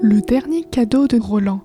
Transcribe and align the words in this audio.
Le 0.00 0.20
dernier 0.20 0.62
cadeau 0.62 1.08
de 1.08 1.18
Roland. 1.18 1.60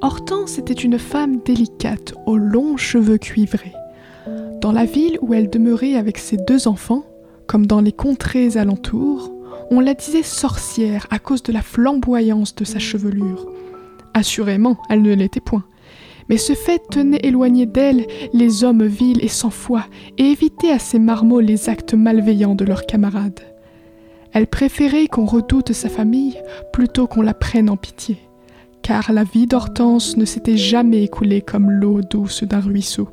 Hortense 0.00 0.56
était 0.56 0.72
une 0.72 0.98
femme 0.98 1.40
délicate 1.44 2.14
aux 2.24 2.38
longs 2.38 2.78
cheveux 2.78 3.18
cuivrés. 3.18 3.74
Dans 4.62 4.72
la 4.72 4.86
ville 4.86 5.18
où 5.20 5.34
elle 5.34 5.50
demeurait 5.50 5.94
avec 5.94 6.16
ses 6.16 6.38
deux 6.38 6.68
enfants, 6.68 7.04
comme 7.46 7.66
dans 7.66 7.82
les 7.82 7.92
contrées 7.92 8.56
alentours, 8.56 9.30
on 9.70 9.80
la 9.80 9.92
disait 9.92 10.22
sorcière 10.22 11.06
à 11.10 11.18
cause 11.18 11.42
de 11.42 11.52
la 11.52 11.60
flamboyance 11.60 12.54
de 12.54 12.64
sa 12.64 12.78
chevelure. 12.78 13.46
Assurément, 14.14 14.78
elle 14.88 15.02
ne 15.02 15.14
l'était 15.14 15.40
point. 15.40 15.64
Mais 16.28 16.36
ce 16.36 16.52
fait 16.52 16.82
tenait 16.90 17.20
éloigné 17.22 17.66
d'elle 17.66 18.06
les 18.32 18.64
hommes 18.64 18.84
vils 18.84 19.24
et 19.24 19.28
sans 19.28 19.50
foi, 19.50 19.84
et 20.18 20.24
évitait 20.24 20.70
à 20.70 20.78
ces 20.78 20.98
marmots 20.98 21.40
les 21.40 21.68
actes 21.68 21.94
malveillants 21.94 22.54
de 22.54 22.64
leurs 22.64 22.86
camarades. 22.86 23.40
Elle 24.32 24.46
préférait 24.46 25.06
qu'on 25.06 25.24
redoute 25.24 25.72
sa 25.72 25.88
famille 25.88 26.38
plutôt 26.72 27.06
qu'on 27.06 27.22
la 27.22 27.34
prenne 27.34 27.70
en 27.70 27.76
pitié, 27.76 28.18
car 28.82 29.12
la 29.12 29.24
vie 29.24 29.46
d'Hortense 29.46 30.16
ne 30.16 30.24
s'était 30.24 30.56
jamais 30.56 31.02
écoulée 31.04 31.40
comme 31.40 31.70
l'eau 31.70 32.02
douce 32.02 32.44
d'un 32.44 32.60
ruisseau. 32.60 33.08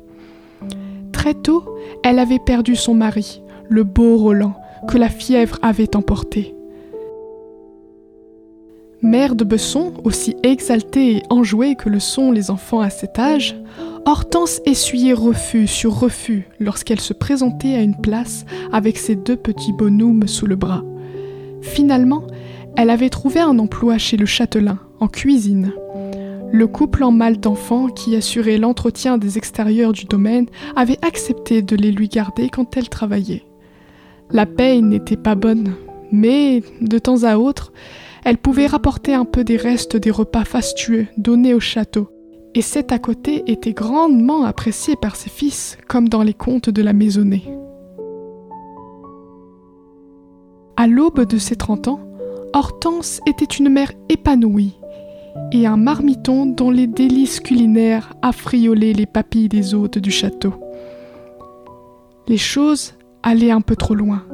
Très 1.12 1.34
tôt, 1.34 1.64
elle 2.04 2.18
avait 2.18 2.38
perdu 2.38 2.76
son 2.76 2.94
mari, 2.94 3.40
le 3.68 3.82
beau 3.84 4.18
Roland, 4.18 4.54
que 4.88 4.98
la 4.98 5.08
fièvre 5.08 5.58
avait 5.62 5.96
emporté. 5.96 6.55
Mère 9.02 9.34
de 9.34 9.44
Besson, 9.44 9.92
aussi 10.04 10.36
exaltée 10.42 11.16
et 11.16 11.22
enjouée 11.28 11.74
que 11.74 11.90
le 11.90 12.00
sont 12.00 12.32
les 12.32 12.50
enfants 12.50 12.80
à 12.80 12.88
cet 12.88 13.18
âge, 13.18 13.54
Hortense 14.06 14.60
essuyait 14.64 15.12
refus 15.12 15.66
sur 15.66 15.98
refus 15.98 16.48
lorsqu'elle 16.60 17.00
se 17.00 17.12
présentait 17.12 17.74
à 17.74 17.82
une 17.82 18.00
place 18.00 18.46
avec 18.72 18.96
ses 18.96 19.14
deux 19.14 19.36
petits 19.36 19.72
bonhommes 19.72 20.26
sous 20.26 20.46
le 20.46 20.56
bras. 20.56 20.82
Finalement, 21.60 22.26
elle 22.76 22.88
avait 22.88 23.10
trouvé 23.10 23.40
un 23.40 23.58
emploi 23.58 23.98
chez 23.98 24.16
le 24.16 24.26
châtelain, 24.26 24.78
en 25.00 25.08
cuisine. 25.08 25.72
Le 26.52 26.66
couple 26.66 27.04
en 27.04 27.10
mal 27.10 27.38
d'enfants 27.38 27.88
qui 27.88 28.16
assurait 28.16 28.58
l'entretien 28.58 29.18
des 29.18 29.36
extérieurs 29.36 29.92
du 29.92 30.04
domaine 30.04 30.46
avait 30.74 30.98
accepté 31.02 31.60
de 31.60 31.76
les 31.76 31.90
lui 31.90 32.08
garder 32.08 32.48
quand 32.48 32.76
elle 32.76 32.88
travaillait. 32.88 33.44
La 34.30 34.46
paye 34.46 34.80
n'était 34.80 35.16
pas 35.16 35.34
bonne, 35.34 35.74
mais 36.12 36.62
de 36.80 36.98
temps 36.98 37.24
à 37.24 37.36
autre, 37.36 37.72
elle 38.26 38.38
pouvait 38.38 38.66
rapporter 38.66 39.14
un 39.14 39.24
peu 39.24 39.44
des 39.44 39.56
restes 39.56 39.96
des 39.96 40.10
repas 40.10 40.44
fastueux 40.44 41.06
donnés 41.16 41.54
au 41.54 41.60
château, 41.60 42.08
et 42.56 42.60
cet 42.60 42.90
à 42.90 42.98
côté 42.98 43.44
était 43.46 43.72
grandement 43.72 44.42
apprécié 44.42 44.96
par 44.96 45.14
ses 45.14 45.30
fils, 45.30 45.78
comme 45.86 46.08
dans 46.08 46.24
les 46.24 46.34
contes 46.34 46.68
de 46.68 46.82
la 46.82 46.92
maisonnée. 46.92 47.44
À 50.76 50.88
l'aube 50.88 51.24
de 51.24 51.38
ses 51.38 51.54
trente 51.54 51.86
ans, 51.86 52.00
Hortense 52.52 53.20
était 53.28 53.44
une 53.44 53.68
mère 53.68 53.92
épanouie 54.08 54.74
et 55.52 55.68
un 55.68 55.76
marmiton 55.76 56.46
dont 56.46 56.72
les 56.72 56.88
délices 56.88 57.38
culinaires 57.38 58.12
affriolaient 58.22 58.92
les 58.92 59.06
papilles 59.06 59.48
des 59.48 59.72
hôtes 59.72 59.98
du 59.98 60.10
château. 60.10 60.54
Les 62.26 62.38
choses 62.38 62.94
allaient 63.22 63.52
un 63.52 63.60
peu 63.60 63.76
trop 63.76 63.94
loin. 63.94 64.24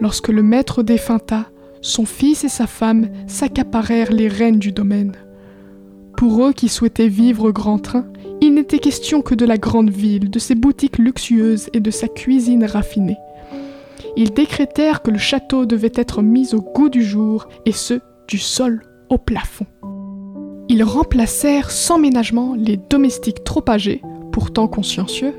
Lorsque 0.00 0.28
le 0.28 0.44
maître 0.44 0.84
défunta, 0.84 1.46
son 1.86 2.04
fils 2.04 2.42
et 2.44 2.48
sa 2.48 2.66
femme 2.66 3.08
s'accaparèrent 3.28 4.12
les 4.12 4.28
rênes 4.28 4.58
du 4.58 4.72
domaine. 4.72 5.12
Pour 6.16 6.44
eux 6.44 6.52
qui 6.52 6.68
souhaitaient 6.68 7.08
vivre 7.08 7.52
grand 7.52 7.78
train, 7.78 8.06
il 8.40 8.54
n'était 8.54 8.80
question 8.80 9.22
que 9.22 9.34
de 9.34 9.46
la 9.46 9.56
grande 9.56 9.90
ville, 9.90 10.30
de 10.30 10.38
ses 10.38 10.54
boutiques 10.54 10.98
luxueuses 10.98 11.70
et 11.72 11.80
de 11.80 11.90
sa 11.90 12.08
cuisine 12.08 12.64
raffinée. 12.64 13.18
Ils 14.16 14.32
décrétèrent 14.32 15.02
que 15.02 15.10
le 15.10 15.18
château 15.18 15.64
devait 15.64 15.92
être 15.94 16.22
mis 16.22 16.54
au 16.54 16.60
goût 16.60 16.88
du 16.88 17.02
jour, 17.02 17.46
et 17.66 17.72
ce, 17.72 18.00
du 18.26 18.38
sol 18.38 18.82
au 19.08 19.18
plafond. 19.18 19.66
Ils 20.68 20.82
remplacèrent 20.82 21.70
sans 21.70 21.98
ménagement 21.98 22.56
les 22.58 22.78
domestiques 22.90 23.44
trop 23.44 23.64
âgés, 23.68 24.02
pourtant 24.32 24.66
consciencieux, 24.66 25.34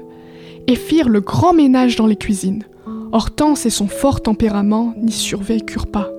et 0.67 0.75
firent 0.75 1.09
le 1.09 1.21
grand 1.21 1.53
ménage 1.53 1.97
dans 1.97 2.07
les 2.07 2.15
cuisines. 2.15 2.63
Hortense 3.11 3.65
et 3.65 3.69
son 3.69 3.87
fort 3.87 4.21
tempérament 4.21 4.93
n'y 5.01 5.11
survécurent 5.11 5.87
pas. 5.87 6.11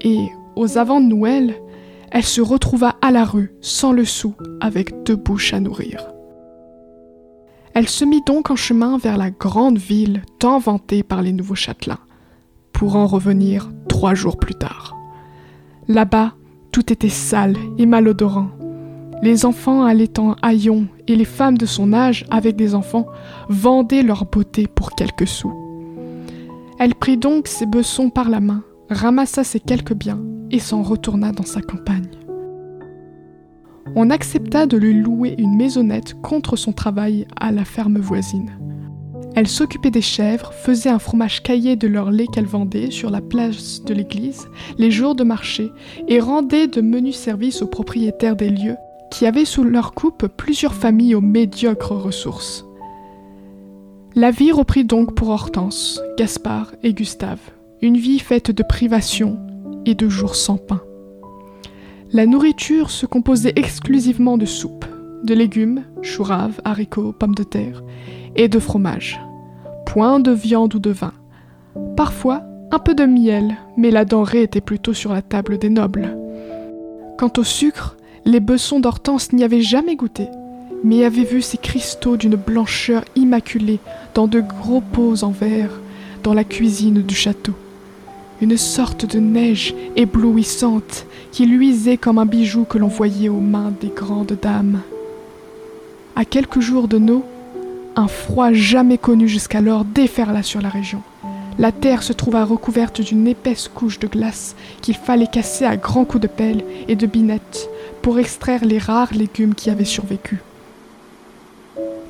Et, 0.00 0.28
aux 0.56 0.78
avant 0.78 1.00
Noël, 1.00 1.54
elle 2.10 2.24
se 2.24 2.40
retrouva 2.40 2.96
à 3.02 3.10
la 3.10 3.24
rue, 3.24 3.52
sans 3.60 3.92
le 3.92 4.04
sou, 4.04 4.34
avec 4.60 5.02
deux 5.04 5.16
bouches 5.16 5.52
à 5.52 5.60
nourrir. 5.60 6.08
Elle 7.74 7.88
se 7.88 8.04
mit 8.04 8.22
donc 8.26 8.50
en 8.50 8.56
chemin 8.56 8.98
vers 8.98 9.16
la 9.16 9.30
grande 9.30 9.78
ville 9.78 10.22
tant 10.38 10.58
vantée 10.58 11.02
par 11.02 11.22
les 11.22 11.32
nouveaux 11.32 11.54
châtelains, 11.54 12.00
pour 12.72 12.96
en 12.96 13.06
revenir 13.06 13.70
trois 13.88 14.14
jours 14.14 14.38
plus 14.38 14.54
tard. 14.54 14.96
Là-bas, 15.86 16.32
tout 16.72 16.92
était 16.92 17.08
sale 17.08 17.56
et 17.78 17.86
malodorant. 17.86 18.50
Les 19.22 19.44
enfants 19.44 19.84
allaient 19.84 20.18
en 20.18 20.34
haillons 20.42 20.86
et 21.08 21.16
les 21.16 21.24
femmes 21.24 21.58
de 21.58 21.66
son 21.66 21.92
âge, 21.92 22.24
avec 22.30 22.56
des 22.56 22.74
enfants, 22.74 23.06
vendaient 23.48 24.02
leur 24.02 24.24
beauté 24.26 24.66
pour 24.66 24.92
quelques 24.92 25.26
sous. 25.26 25.52
Elle 26.78 26.94
prit 26.94 27.16
donc 27.16 27.48
ses 27.48 27.66
bessons 27.66 28.10
par 28.10 28.28
la 28.28 28.40
main, 28.40 28.62
ramassa 28.90 29.44
ses 29.44 29.60
quelques 29.60 29.94
biens 29.94 30.20
et 30.50 30.58
s'en 30.58 30.82
retourna 30.82 31.32
dans 31.32 31.44
sa 31.44 31.60
campagne. 31.60 32.08
On 33.94 34.10
accepta 34.10 34.66
de 34.66 34.76
lui 34.76 34.94
louer 34.94 35.34
une 35.38 35.56
maisonnette 35.56 36.14
contre 36.20 36.56
son 36.56 36.72
travail 36.72 37.26
à 37.38 37.52
la 37.52 37.64
ferme 37.64 37.98
voisine. 37.98 38.50
Elle 39.34 39.46
s'occupait 39.46 39.90
des 39.90 40.02
chèvres, 40.02 40.52
faisait 40.52 40.88
un 40.88 40.98
fromage 40.98 41.42
caillé 41.42 41.76
de 41.76 41.86
leur 41.86 42.10
lait 42.10 42.26
qu'elle 42.26 42.46
vendait 42.46 42.90
sur 42.90 43.10
la 43.10 43.20
place 43.20 43.82
de 43.84 43.94
l'église, 43.94 44.48
les 44.78 44.90
jours 44.90 45.14
de 45.14 45.24
marché, 45.24 45.70
et 46.08 46.20
rendait 46.20 46.66
de 46.66 46.80
menus 46.80 47.16
services 47.16 47.62
aux 47.62 47.66
propriétaires 47.66 48.36
des 48.36 48.50
lieux, 48.50 48.76
qui 49.10 49.26
avaient 49.26 49.44
sous 49.44 49.64
leur 49.64 49.94
coupe 49.94 50.26
plusieurs 50.26 50.74
familles 50.74 51.14
aux 51.14 51.20
médiocres 51.20 51.92
ressources. 51.92 52.64
La 54.14 54.30
vie 54.30 54.52
reprit 54.52 54.84
donc 54.84 55.14
pour 55.14 55.28
Hortense, 55.28 56.00
Gaspard 56.18 56.72
et 56.82 56.92
Gustave, 56.92 57.38
une 57.82 57.96
vie 57.96 58.18
faite 58.18 58.50
de 58.50 58.62
privations 58.62 59.38
et 59.86 59.94
de 59.94 60.08
jours 60.08 60.34
sans 60.34 60.56
pain. 60.56 60.82
La 62.12 62.26
nourriture 62.26 62.90
se 62.90 63.06
composait 63.06 63.52
exclusivement 63.56 64.38
de 64.38 64.46
soupe, 64.46 64.86
de 65.24 65.34
légumes, 65.34 65.84
choux 66.02 66.22
raves, 66.22 66.60
haricots, 66.64 67.12
pommes 67.12 67.34
de 67.34 67.42
terre, 67.42 67.82
et 68.36 68.48
de 68.48 68.58
fromage 68.58 69.20
point 69.88 70.20
de 70.20 70.30
viande 70.30 70.74
ou 70.74 70.78
de 70.78 70.90
vin. 70.90 71.14
Parfois, 71.96 72.42
un 72.70 72.78
peu 72.78 72.94
de 72.94 73.06
miel, 73.06 73.56
mais 73.78 73.90
la 73.90 74.04
denrée 74.04 74.42
était 74.42 74.60
plutôt 74.60 74.92
sur 74.92 75.14
la 75.14 75.22
table 75.22 75.56
des 75.56 75.70
nobles. 75.70 76.14
Quant 77.16 77.32
au 77.38 77.42
sucre, 77.42 77.96
les 78.26 78.40
bessons 78.40 78.80
d'Hortense 78.80 79.32
n'y 79.32 79.44
avaient 79.44 79.62
jamais 79.62 79.96
goûté, 79.96 80.28
mais 80.84 81.06
avaient 81.06 81.24
vu 81.24 81.40
ces 81.40 81.56
cristaux 81.56 82.18
d'une 82.18 82.36
blancheur 82.36 83.02
immaculée 83.16 83.78
dans 84.12 84.28
de 84.28 84.40
gros 84.40 84.82
pots 84.82 85.24
en 85.24 85.30
verre 85.30 85.80
dans 86.22 86.34
la 86.34 86.44
cuisine 86.44 87.00
du 87.00 87.14
château. 87.14 87.54
Une 88.40 88.56
sorte 88.56 89.04
de 89.04 89.18
neige 89.18 89.74
éblouissante 89.96 91.06
qui 91.32 91.44
luisait 91.44 91.96
comme 91.96 92.18
un 92.18 92.26
bijou 92.26 92.64
que 92.64 92.78
l'on 92.78 92.86
voyait 92.86 93.28
aux 93.28 93.40
mains 93.40 93.72
des 93.80 93.88
grandes 93.88 94.38
dames. 94.40 94.80
À 96.14 96.24
quelques 96.24 96.60
jours 96.60 96.86
de 96.86 96.98
nos, 96.98 97.24
un 97.96 98.06
froid 98.06 98.52
jamais 98.52 98.96
connu 98.96 99.26
jusqu'alors 99.26 99.84
déferla 99.84 100.44
sur 100.44 100.62
la 100.62 100.68
région. 100.68 101.02
La 101.58 101.72
terre 101.72 102.04
se 102.04 102.12
trouva 102.12 102.44
recouverte 102.44 103.00
d'une 103.00 103.26
épaisse 103.26 103.66
couche 103.66 103.98
de 103.98 104.06
glace 104.06 104.54
qu'il 104.82 104.94
fallait 104.94 105.26
casser 105.26 105.64
à 105.64 105.76
grands 105.76 106.04
coups 106.04 106.22
de 106.22 106.28
pelle 106.28 106.64
et 106.86 106.94
de 106.94 107.06
binette 107.06 107.68
pour 108.02 108.20
extraire 108.20 108.64
les 108.64 108.78
rares 108.78 109.14
légumes 109.14 109.56
qui 109.56 109.68
avaient 109.68 109.84
survécu. 109.84 110.38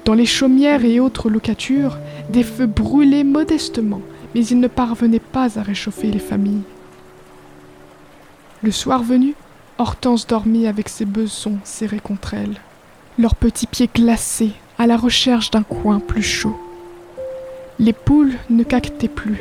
Dans 0.05 0.13
les 0.13 0.27
chaumières 0.27 0.85
et 0.85 1.01
autres 1.01 1.31
locatures, 1.31 1.97
des 2.29 2.43
feux 2.43 2.67
brûlaient 2.67 3.25
modestement, 3.25 4.03
mais 4.35 4.45
ils 4.45 4.61
ne 4.61 4.69
parvenaient 4.69 5.19
pas 5.19 5.59
à 5.59 5.63
réchauffer 5.63 6.11
les 6.11 6.19
familles. 6.19 6.63
Le 8.63 8.71
soir 8.71 9.03
venu, 9.03 9.35
Hortense 9.79 10.27
dormit 10.27 10.67
avec 10.67 10.89
ses 10.89 11.05
besons 11.05 11.59
serrés 11.65 12.01
contre 12.01 12.35
elle, 12.35 12.61
leurs 13.19 13.37
petits 13.37 13.67
pieds 13.67 13.91
glacés 13.93 14.53
à 14.79 14.87
la 14.87 14.97
recherche 14.97 15.51
d'un 15.51 15.63
coin 15.63 16.01
plus 16.01 16.23
chaud. 16.23 16.59
Les 17.79 17.93
poules 17.93 18.35
ne 18.51 18.65
caquetaient 18.65 19.07
plus. 19.09 19.39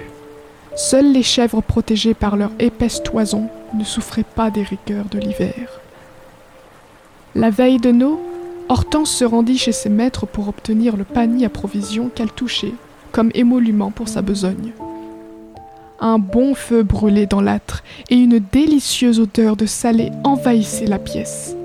Seules 0.75 1.11
les 1.11 1.23
chèvres 1.23 1.61
protégées 1.61 2.13
par 2.13 2.37
leur 2.37 2.51
épaisse 2.59 3.01
toison 3.01 3.49
ne 3.73 3.83
souffraient 3.83 4.23
pas 4.23 4.51
des 4.51 4.61
rigueurs 4.61 5.05
de 5.09 5.17
l'hiver. 5.17 5.79
La 7.33 7.49
veille 7.49 7.79
de 7.79 7.91
nos, 7.91 8.21
Hortense 8.69 9.11
se 9.11 9.25
rendit 9.25 9.57
chez 9.57 9.71
ses 9.71 9.89
maîtres 9.89 10.27
pour 10.27 10.47
obtenir 10.49 10.97
le 10.97 11.03
panier 11.03 11.45
à 11.45 11.49
provisions 11.49 12.09
qu'elle 12.13 12.31
touchait 12.31 12.73
comme 13.11 13.31
émolument 13.33 13.91
pour 13.91 14.07
sa 14.07 14.21
besogne. 14.21 14.71
Un 15.99 16.19
bon 16.19 16.53
feu 16.53 16.83
brûlait 16.83 17.25
dans 17.25 17.41
l'âtre 17.41 17.83
et 18.09 18.15
une 18.15 18.39
délicieuse 18.51 19.19
odeur 19.19 19.55
de 19.55 19.65
salé 19.65 20.11
envahissait 20.23 20.85
la 20.85 20.99
pièce 20.99 21.55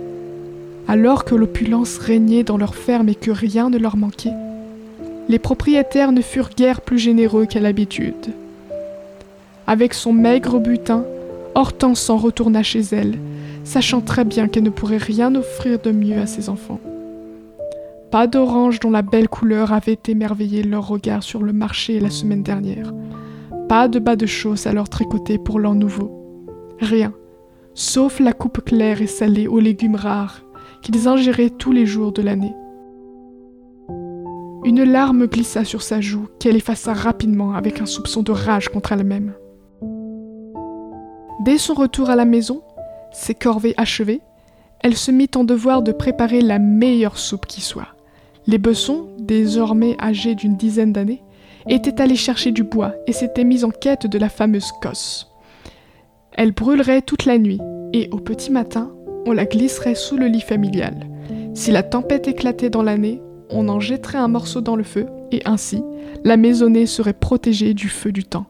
alors 0.89 1.25
que 1.25 1.35
l'opulence 1.35 1.99
régnait 1.99 2.45
dans 2.45 2.59
leurs 2.59 2.75
fermes 2.75 3.09
et 3.09 3.15
que 3.15 3.31
rien 3.31 3.71
ne 3.71 3.79
leur 3.79 3.97
manquait. 3.97 4.35
Les 5.29 5.39
propriétaires 5.39 6.13
ne 6.13 6.21
furent 6.21 6.51
guère 6.57 6.81
plus 6.81 6.99
généreux 6.99 7.47
qu'à 7.47 7.61
l'habitude. 7.61 8.35
Avec 9.67 9.95
son 9.95 10.13
maigre 10.13 10.59
butin, 10.59 11.05
Hortense 11.55 12.01
s'en 12.01 12.17
retourna 12.17 12.63
chez 12.63 12.83
elle, 12.93 13.19
sachant 13.65 14.01
très 14.01 14.25
bien 14.25 14.49
qu'elle 14.49 14.65
ne 14.65 14.71
pourrait 14.71 14.97
rien 14.97 15.35
offrir 15.35 15.79
de 15.79 15.93
mieux 15.93 16.19
à 16.19 16.27
ses 16.27 16.49
enfants. 16.49 16.81
Pas 18.13 18.27
d'orange 18.27 18.79
dont 18.79 18.91
la 18.91 19.01
belle 19.01 19.31
couleur 19.31 19.73
avait 19.73 19.99
émerveillé 20.07 20.63
leur 20.63 20.87
regard 20.87 21.23
sur 21.23 21.43
le 21.43 21.55
marché 21.55 21.99
la 21.99 22.11
semaine 22.11 22.43
dernière. 22.43 22.93
Pas 23.71 23.89
de 23.89 23.99
bas 23.99 24.17
de 24.17 24.27
chausses 24.27 24.67
à 24.67 24.75
leur 24.75 24.91
tricoter 24.91 25.39
pour 25.39 25.59
l'an 25.59 25.75
nouveau. 25.75 26.45
Rien, 26.79 27.15
sauf 27.73 28.21
la 28.21 28.35
coupe 28.35 28.63
claire 28.67 29.01
et 29.01 29.07
salée 29.07 29.49
aux 29.49 29.61
légumes 29.61 29.95
rares 29.95 30.43
qu'ils 30.83 31.09
ingéraient 31.09 31.49
tous 31.49 31.73
les 31.73 31.87
jours 31.87 32.13
de 32.13 32.21
l'année. 32.21 32.55
Une 34.67 34.85
larme 34.85 35.27
glissa 35.27 35.65
sur 35.65 35.81
sa 35.81 36.03
joue 36.03 36.29
qu'elle 36.39 36.57
effaça 36.57 36.93
rapidement 36.93 37.55
avec 37.55 37.81
un 37.81 37.87
soupçon 37.87 38.23
de 38.23 38.33
rage 38.33 38.69
contre 38.69 38.93
elle-même. 38.93 39.33
Dès 41.47 41.57
son 41.57 41.73
retour 41.73 42.11
à 42.11 42.17
la 42.17 42.27
maison, 42.27 42.63
ses 43.11 43.35
corvées 43.35 43.75
achevées, 43.79 44.21
elle 44.81 44.99
se 44.99 45.11
mit 45.11 45.31
en 45.35 45.45
devoir 45.45 45.81
de 45.81 45.93
préparer 45.93 46.43
la 46.43 46.59
meilleure 46.59 47.17
soupe 47.17 47.47
qui 47.47 47.63
soit. 47.63 47.92
Les 48.47 48.59
bessons, 48.59 49.09
désormais 49.19 49.97
âgés 50.01 50.35
d'une 50.35 50.57
dizaine 50.57 50.93
d'années, 50.93 51.23
étaient 51.69 52.01
allés 52.01 52.17
chercher 52.17 52.51
du 52.51 52.65
bois 52.65 52.95
et 53.07 53.13
s'étaient 53.13 53.45
mis 53.45 53.65
en 53.65 53.71
quête 53.71 54.07
de 54.07 54.19
la 54.19 54.29
fameuse 54.29 54.73
cosse. 54.81 55.29
Elle 56.33 56.53
brûlerait 56.53 57.03
toute 57.03 57.25
la 57.25 57.39
nuit, 57.39 57.61
et 57.93 58.09
au 58.11 58.19
petit 58.19 58.51
matin, 58.51 58.93
on 59.27 59.33
la 59.33 59.45
glisserait 59.45 59.95
sous 59.95 60.17
le 60.17 60.27
lit 60.27 60.41
familial. 60.41 61.07
Si 61.55 61.71
la 61.71 61.83
tempête 61.83 62.27
éclatait 62.27 62.71
dans 62.71 62.83
l'année, 62.83 63.21
on 63.51 63.69
en 63.69 63.81
jetterait 63.81 64.19
un 64.19 64.29
morceau 64.29 64.61
dans 64.61 64.77
le 64.77 64.83
feu, 64.83 65.07
et 65.31 65.43
ainsi, 65.45 65.83
la 66.25 66.37
maisonnée 66.37 66.87
serait 66.87 67.13
protégée 67.13 67.75
du 67.75 67.89
feu 67.89 68.13
du 68.13 68.25
temps. 68.25 68.47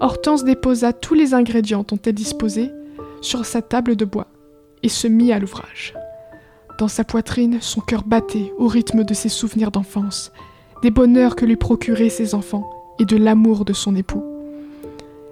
Hortense 0.00 0.44
déposa 0.44 0.92
tous 0.92 1.14
les 1.14 1.34
ingrédients 1.34 1.84
dont 1.86 1.98
elle 2.04 2.14
disposait 2.14 2.72
sur 3.20 3.44
sa 3.44 3.62
table 3.62 3.96
de 3.96 4.04
bois, 4.04 4.28
et 4.82 4.88
se 4.88 5.06
mit 5.06 5.32
à 5.32 5.38
l'ouvrage. 5.38 5.94
Dans 6.78 6.88
sa 6.88 7.04
poitrine, 7.04 7.58
son 7.62 7.80
cœur 7.80 8.04
battait 8.04 8.52
au 8.58 8.66
rythme 8.68 9.02
de 9.02 9.14
ses 9.14 9.30
souvenirs 9.30 9.70
d'enfance, 9.70 10.30
des 10.82 10.90
bonheurs 10.90 11.34
que 11.34 11.46
lui 11.46 11.56
procuraient 11.56 12.10
ses 12.10 12.34
enfants 12.34 12.68
et 12.98 13.06
de 13.06 13.16
l'amour 13.16 13.64
de 13.64 13.72
son 13.72 13.96
époux. 13.96 14.22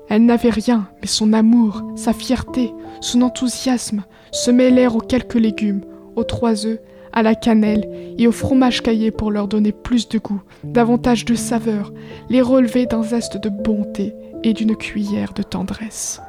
Elle 0.09 0.25
n'avait 0.25 0.51
rien, 0.51 0.89
mais 1.03 1.07
son 1.07 1.35
amour, 1.35 1.83
sa 1.97 2.15
fierté, 2.15 2.73
son 3.01 3.21
enthousiasme 3.21 4.05
se 4.33 4.51
mêlèrent 4.51 4.97
aux 4.97 5.01
quelques 5.01 5.35
légumes, 5.35 5.83
aux 6.17 6.25
trois 6.25 6.65
œufs, 6.67 6.79
à 7.13 7.23
la 7.23 7.35
cannelle 7.35 7.89
et 8.19 8.27
au 8.27 8.33
fromage 8.33 8.83
caillé 8.83 9.11
pour 9.11 9.31
leur 9.31 9.47
donner 9.47 9.73
plus 9.73 10.09
de 10.09 10.19
goût, 10.19 10.43
davantage 10.65 11.27
de 11.27 11.35
saveur, 11.35 11.93
les 12.31 12.43
relever 12.43 12.87
d'un 12.87 13.03
zeste 13.03 13.37
de 13.37 13.51
bonté 13.51 14.15
et 14.43 14.55
d'une 14.55 14.77
cuillère 14.77 15.35
de 15.35 15.43
tendresse. 15.43 16.21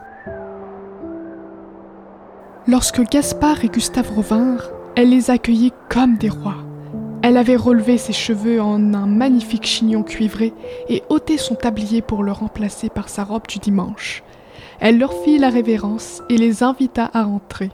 Lorsque 2.67 3.01
Gaspard 3.09 3.63
et 3.63 3.69
Gustave 3.69 4.11
revinrent, 4.15 4.71
elle 4.95 5.09
les 5.09 5.29
accueillit 5.29 5.73
comme 5.89 6.17
des 6.17 6.29
rois. 6.29 6.57
Elle 7.21 7.37
avait 7.37 7.55
relevé 7.55 7.97
ses 7.97 8.13
cheveux 8.13 8.61
en 8.61 8.93
un 8.93 9.07
magnifique 9.07 9.65
chignon 9.65 10.03
cuivré 10.03 10.53
et 10.89 11.03
ôté 11.09 11.37
son 11.37 11.55
tablier 11.55 12.01
pour 12.01 12.23
le 12.23 12.31
remplacer 12.31 12.89
par 12.89 13.09
sa 13.09 13.23
robe 13.23 13.47
du 13.47 13.59
dimanche. 13.59 14.23
Elle 14.79 14.99
leur 14.99 15.13
fit 15.23 15.37
la 15.37 15.49
révérence 15.49 16.21
et 16.29 16.37
les 16.37 16.63
invita 16.63 17.05
à 17.05 17.25
entrer. 17.25 17.71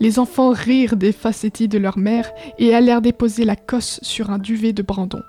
Les 0.00 0.18
enfants 0.18 0.50
rirent 0.50 0.96
des 0.96 1.12
facéties 1.12 1.68
de 1.68 1.78
leur 1.78 1.96
mère 1.96 2.30
et 2.58 2.74
allèrent 2.74 3.02
déposer 3.02 3.44
la 3.44 3.56
cosse 3.56 4.00
sur 4.02 4.30
un 4.30 4.38
duvet 4.38 4.72
de 4.72 4.82
brandon. 4.82 5.22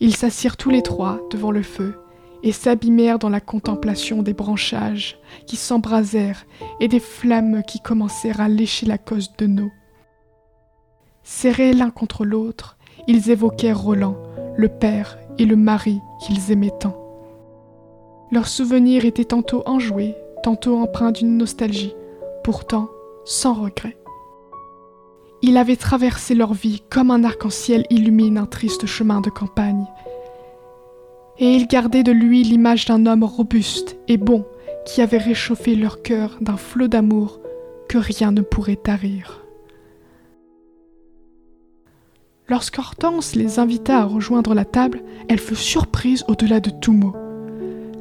Ils 0.00 0.14
s'assirent 0.14 0.56
tous 0.56 0.70
les 0.70 0.82
trois 0.82 1.18
devant 1.30 1.50
le 1.50 1.62
feu 1.62 1.94
et 2.42 2.52
s'abîmèrent 2.52 3.18
dans 3.18 3.28
la 3.28 3.40
contemplation 3.40 4.22
des 4.22 4.32
branchages 4.32 5.18
qui 5.46 5.56
s'embrasèrent 5.56 6.46
et 6.80 6.88
des 6.88 7.00
flammes 7.00 7.62
qui 7.66 7.80
commencèrent 7.80 8.40
à 8.40 8.48
lécher 8.48 8.86
la 8.86 8.98
cosse 8.98 9.36
de 9.36 9.46
nos. 9.46 9.70
Serrés 11.22 11.72
l'un 11.72 11.90
contre 11.90 12.24
l'autre, 12.24 12.76
ils 13.06 13.30
évoquèrent 13.30 13.80
Roland, 13.80 14.16
le 14.56 14.68
père 14.68 15.18
et 15.38 15.44
le 15.44 15.56
mari 15.56 16.00
qu'ils 16.20 16.50
aimaient 16.50 16.72
tant. 16.80 16.96
Leurs 18.32 18.48
souvenirs 18.48 19.04
étaient 19.04 19.24
tantôt 19.24 19.62
enjoués, 19.66 20.14
tantôt 20.42 20.76
empreints 20.78 21.12
d'une 21.12 21.36
nostalgie, 21.36 21.94
pourtant 22.44 22.88
sans 23.24 23.54
regret. 23.54 23.96
Il 25.42 25.56
avait 25.56 25.76
traversé 25.76 26.34
leur 26.34 26.52
vie 26.52 26.82
comme 26.90 27.10
un 27.10 27.24
arc-en-ciel 27.24 27.86
illumine 27.90 28.38
un 28.38 28.46
triste 28.46 28.86
chemin 28.86 29.20
de 29.20 29.30
campagne. 29.30 29.86
Et 31.40 31.54
ils 31.54 31.66
gardaient 31.66 32.02
de 32.02 32.12
lui 32.12 32.42
l'image 32.44 32.84
d'un 32.84 33.06
homme 33.06 33.24
robuste 33.24 33.96
et 34.08 34.18
bon 34.18 34.44
qui 34.84 35.00
avait 35.00 35.18
réchauffé 35.18 35.74
leur 35.74 36.02
cœur 36.02 36.36
d'un 36.40 36.56
flot 36.56 36.86
d'amour 36.86 37.40
que 37.88 37.98
rien 37.98 38.30
ne 38.30 38.42
pourrait 38.42 38.76
tarir. 38.76 39.42
Lorsqu'Hortense 42.48 43.36
les 43.36 43.58
invita 43.58 44.00
à 44.00 44.04
rejoindre 44.04 44.54
la 44.54 44.64
table, 44.64 45.02
elle 45.28 45.38
fut 45.38 45.56
surprise 45.56 46.24
au-delà 46.28 46.60
de 46.60 46.70
tout 46.70 46.92
mot. 46.92 47.14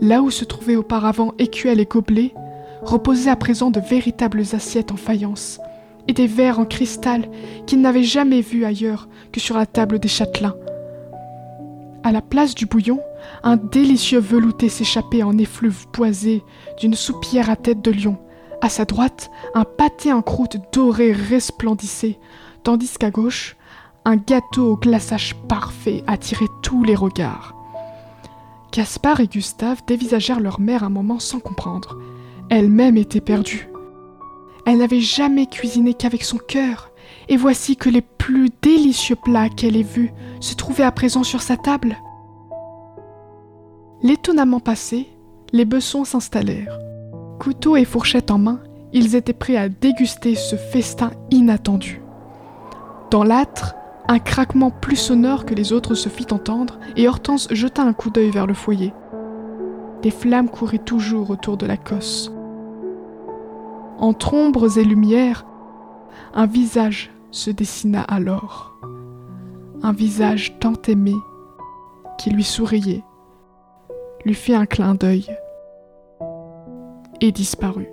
Là 0.01 0.21
où 0.21 0.31
se 0.31 0.43
trouvaient 0.43 0.75
auparavant 0.75 1.33
écuelles 1.37 1.79
et 1.79 1.85
gobelets, 1.85 2.33
reposaient 2.81 3.29
à 3.29 3.35
présent 3.35 3.71
de 3.71 3.79
véritables 3.79 4.41
assiettes 4.53 4.91
en 4.91 4.97
faïence 4.97 5.59
et 6.07 6.13
des 6.13 6.27
verres 6.27 6.59
en 6.59 6.65
cristal 6.65 7.29
qu'ils 7.67 7.81
n'avaient 7.81 8.03
jamais 8.03 8.41
vus 8.41 8.65
ailleurs 8.65 9.07
que 9.31 9.39
sur 9.39 9.57
la 9.57 9.65
table 9.65 9.99
des 9.99 10.07
châtelains. 10.07 10.55
À 12.03 12.11
la 12.11 12.21
place 12.21 12.55
du 12.55 12.65
bouillon, 12.65 13.01
un 13.43 13.57
délicieux 13.57 14.19
velouté 14.19 14.69
s'échappait 14.69 15.23
en 15.23 15.37
effluve 15.37 15.87
boisé 15.93 16.43
d'une 16.79 16.93
soupière 16.93 17.49
à 17.49 17.55
tête 17.55 17.81
de 17.81 17.91
lion. 17.91 18.17
À 18.61 18.69
sa 18.69 18.85
droite, 18.85 19.31
un 19.53 19.63
pâté 19.63 20.11
en 20.11 20.21
croûte 20.21 20.57
dorée 20.73 21.13
resplendissait, 21.13 22.19
tandis 22.63 22.97
qu'à 22.99 23.09
gauche, 23.09 23.55
un 24.05 24.17
gâteau 24.17 24.73
au 24.73 24.77
glaçage 24.77 25.35
parfait 25.47 26.03
attirait 26.07 26.45
tous 26.61 26.83
les 26.83 26.95
regards. 26.95 27.55
Gaspard 28.71 29.19
et 29.19 29.27
Gustave 29.27 29.81
dévisagèrent 29.87 30.39
leur 30.39 30.59
mère 30.59 30.83
un 30.83 30.89
moment 30.89 31.19
sans 31.19 31.39
comprendre. 31.39 31.97
Elle-même 32.49 32.97
était 32.97 33.21
perdue. 33.21 33.69
Elle 34.65 34.77
n'avait 34.77 34.99
jamais 34.99 35.47
cuisiné 35.47 35.93
qu'avec 35.93 36.23
son 36.23 36.37
cœur, 36.37 36.91
et 37.27 37.37
voici 37.37 37.75
que 37.75 37.89
les 37.89 38.01
plus 38.01 38.49
délicieux 38.61 39.15
plats 39.15 39.49
qu'elle 39.49 39.77
ait 39.77 39.83
vus 39.83 40.11
se 40.39 40.53
trouvaient 40.53 40.83
à 40.83 40.91
présent 40.91 41.23
sur 41.23 41.41
sa 41.41 41.57
table. 41.57 41.97
L'étonnement 44.01 44.61
passé, 44.61 45.09
les 45.51 45.65
bessons 45.65 46.05
s'installèrent. 46.05 46.79
Couteau 47.37 47.75
et 47.75 47.83
fourchette 47.83 48.31
en 48.31 48.37
main, 48.37 48.61
ils 48.93 49.15
étaient 49.15 49.33
prêts 49.33 49.57
à 49.57 49.67
déguster 49.67 50.35
ce 50.35 50.55
festin 50.55 51.11
inattendu. 51.31 52.01
Dans 53.11 53.25
l'âtre, 53.25 53.75
un 54.07 54.19
craquement 54.19 54.71
plus 54.71 54.95
sonore 54.95 55.45
que 55.45 55.53
les 55.53 55.73
autres 55.73 55.95
se 55.95 56.07
fit 56.07 56.27
entendre, 56.31 56.79
et 56.95 57.09
Hortense 57.09 57.49
jeta 57.51 57.83
un 57.83 57.91
coup 57.91 58.09
d'œil 58.09 58.31
vers 58.31 58.47
le 58.47 58.53
foyer. 58.53 58.93
Des 60.01 60.11
flammes 60.11 60.49
couraient 60.49 60.77
toujours 60.77 61.29
autour 61.29 61.57
de 61.57 61.65
la 61.65 61.77
cosse. 61.77 62.31
Entre 63.97 64.33
ombres 64.33 64.77
et 64.77 64.85
lumières, 64.85 65.45
un 66.33 66.45
visage 66.45 67.11
se 67.31 67.51
dessina 67.51 68.01
alors. 68.01 68.79
Un 69.83 69.91
visage 69.91 70.57
tant 70.59 70.73
aimé 70.87 71.15
qui 72.17 72.29
lui 72.29 72.43
souriait, 72.43 73.03
lui 74.25 74.33
fit 74.33 74.53
un 74.53 74.65
clin 74.65 74.95
d'œil 74.95 75.25
et 77.21 77.31
disparut. 77.31 77.89